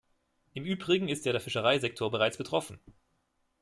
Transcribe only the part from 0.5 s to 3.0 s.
Im Übrigen ist ja der Fischereisektor bereits betroffen.